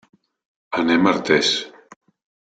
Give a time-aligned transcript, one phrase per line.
[0.83, 1.51] Anem a Artés.